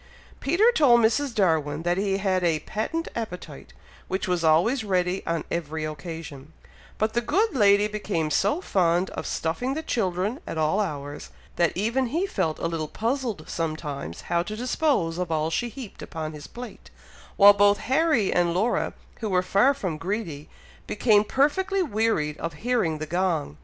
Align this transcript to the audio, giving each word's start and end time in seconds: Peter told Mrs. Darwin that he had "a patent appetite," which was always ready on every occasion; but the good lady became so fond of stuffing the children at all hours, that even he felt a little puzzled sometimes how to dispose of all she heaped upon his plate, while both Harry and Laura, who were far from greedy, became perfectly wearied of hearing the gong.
Peter 0.39 0.71
told 0.71 0.99
Mrs. 0.99 1.35
Darwin 1.35 1.83
that 1.83 1.95
he 1.99 2.17
had 2.17 2.43
"a 2.43 2.61
patent 2.61 3.07
appetite," 3.15 3.71
which 4.07 4.27
was 4.27 4.43
always 4.43 4.83
ready 4.83 5.21
on 5.27 5.43
every 5.51 5.85
occasion; 5.85 6.53
but 6.97 7.13
the 7.13 7.21
good 7.21 7.53
lady 7.55 7.85
became 7.87 8.31
so 8.31 8.61
fond 8.61 9.11
of 9.11 9.27
stuffing 9.27 9.75
the 9.75 9.83
children 9.83 10.39
at 10.47 10.57
all 10.57 10.79
hours, 10.79 11.29
that 11.55 11.71
even 11.75 12.07
he 12.07 12.25
felt 12.25 12.57
a 12.57 12.65
little 12.65 12.87
puzzled 12.87 13.47
sometimes 13.47 14.21
how 14.21 14.41
to 14.41 14.55
dispose 14.55 15.19
of 15.19 15.31
all 15.31 15.51
she 15.51 15.69
heaped 15.69 16.01
upon 16.01 16.33
his 16.33 16.47
plate, 16.47 16.89
while 17.37 17.53
both 17.53 17.77
Harry 17.77 18.33
and 18.33 18.55
Laura, 18.55 18.93
who 19.19 19.29
were 19.29 19.43
far 19.43 19.71
from 19.71 19.99
greedy, 19.99 20.49
became 20.87 21.23
perfectly 21.23 21.83
wearied 21.83 22.39
of 22.39 22.53
hearing 22.65 22.97
the 22.97 23.05
gong. 23.05 23.57